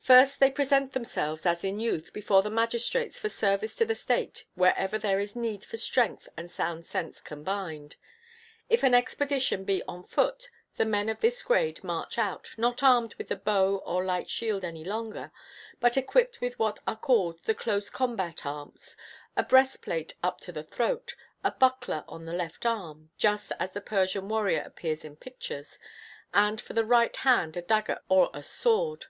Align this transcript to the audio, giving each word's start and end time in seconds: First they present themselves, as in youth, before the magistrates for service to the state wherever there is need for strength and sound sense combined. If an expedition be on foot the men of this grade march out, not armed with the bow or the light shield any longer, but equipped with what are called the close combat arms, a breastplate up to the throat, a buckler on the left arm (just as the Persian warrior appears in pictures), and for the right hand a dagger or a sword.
First 0.00 0.40
they 0.40 0.50
present 0.50 0.94
themselves, 0.94 1.44
as 1.44 1.62
in 1.62 1.78
youth, 1.80 2.10
before 2.14 2.40
the 2.40 2.48
magistrates 2.50 3.20
for 3.20 3.28
service 3.28 3.76
to 3.76 3.84
the 3.84 3.94
state 3.94 4.46
wherever 4.54 4.96
there 4.98 5.20
is 5.20 5.36
need 5.36 5.66
for 5.66 5.76
strength 5.76 6.30
and 6.34 6.50
sound 6.50 6.86
sense 6.86 7.20
combined. 7.20 7.96
If 8.70 8.82
an 8.82 8.94
expedition 8.94 9.64
be 9.64 9.82
on 9.86 10.04
foot 10.04 10.48
the 10.78 10.86
men 10.86 11.10
of 11.10 11.20
this 11.20 11.42
grade 11.42 11.84
march 11.84 12.16
out, 12.16 12.54
not 12.56 12.82
armed 12.82 13.16
with 13.16 13.28
the 13.28 13.36
bow 13.36 13.76
or 13.84 14.00
the 14.00 14.06
light 14.06 14.30
shield 14.30 14.64
any 14.64 14.82
longer, 14.82 15.30
but 15.78 15.98
equipped 15.98 16.40
with 16.40 16.58
what 16.58 16.78
are 16.86 16.96
called 16.96 17.42
the 17.42 17.54
close 17.54 17.90
combat 17.90 18.46
arms, 18.46 18.96
a 19.36 19.42
breastplate 19.42 20.14
up 20.22 20.40
to 20.40 20.52
the 20.52 20.64
throat, 20.64 21.14
a 21.44 21.50
buckler 21.50 22.02
on 22.08 22.24
the 22.24 22.32
left 22.32 22.64
arm 22.64 23.10
(just 23.18 23.52
as 23.60 23.72
the 23.72 23.82
Persian 23.82 24.26
warrior 24.26 24.62
appears 24.64 25.04
in 25.04 25.16
pictures), 25.16 25.78
and 26.32 26.62
for 26.62 26.72
the 26.72 26.86
right 26.86 27.14
hand 27.16 27.58
a 27.58 27.60
dagger 27.60 28.00
or 28.08 28.30
a 28.32 28.42
sword. 28.42 29.04